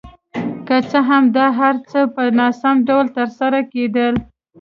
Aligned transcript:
که 0.67 0.75
څه 0.89 0.99
هم 1.09 1.23
دا 1.37 1.47
هر 1.59 1.75
څه 1.89 1.99
په 2.13 2.23
ناسم 2.39 2.75
ډول 2.87 3.05
ترسره 3.17 3.59
کېدل. 3.73 4.13